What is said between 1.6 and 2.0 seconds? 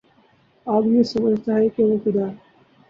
کہ وہ